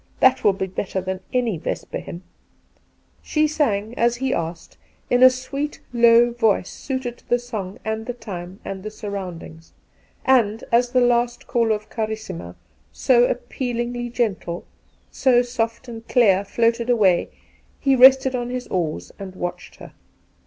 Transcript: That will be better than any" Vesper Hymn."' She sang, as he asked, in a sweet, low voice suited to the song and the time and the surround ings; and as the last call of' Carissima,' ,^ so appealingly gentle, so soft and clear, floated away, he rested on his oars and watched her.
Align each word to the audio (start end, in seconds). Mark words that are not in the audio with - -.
That 0.19 0.43
will 0.43 0.53
be 0.53 0.65
better 0.65 0.99
than 0.99 1.19
any" 1.31 1.57
Vesper 1.59 1.99
Hymn."' 1.99 2.23
She 3.31 3.47
sang, 3.47 3.93
as 3.99 4.15
he 4.15 4.33
asked, 4.33 4.79
in 5.11 5.21
a 5.21 5.29
sweet, 5.29 5.79
low 5.93 6.31
voice 6.31 6.71
suited 6.71 7.19
to 7.19 7.29
the 7.29 7.37
song 7.37 7.77
and 7.85 8.07
the 8.07 8.15
time 8.15 8.59
and 8.65 8.81
the 8.81 8.89
surround 8.89 9.43
ings; 9.43 9.73
and 10.25 10.63
as 10.71 10.89
the 10.89 11.01
last 11.01 11.45
call 11.45 11.71
of' 11.71 11.87
Carissima,' 11.91 12.53
,^ 11.91 12.53
so 12.91 13.25
appealingly 13.25 14.09
gentle, 14.09 14.65
so 15.11 15.43
soft 15.43 15.87
and 15.87 16.07
clear, 16.07 16.43
floated 16.43 16.89
away, 16.89 17.29
he 17.79 17.95
rested 17.95 18.33
on 18.33 18.49
his 18.49 18.65
oars 18.69 19.11
and 19.19 19.35
watched 19.35 19.75
her. 19.75 19.93